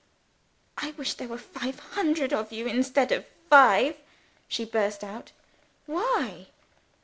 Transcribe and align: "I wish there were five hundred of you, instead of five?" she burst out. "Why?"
"I 0.79 0.93
wish 0.97 1.13
there 1.13 1.27
were 1.27 1.37
five 1.37 1.77
hundred 1.77 2.33
of 2.33 2.51
you, 2.51 2.65
instead 2.65 3.11
of 3.11 3.23
five?" 3.51 3.97
she 4.47 4.65
burst 4.65 5.03
out. 5.03 5.31
"Why?" 5.85 6.47